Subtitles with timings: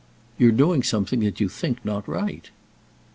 [0.39, 2.49] "You're doing something that you think not right."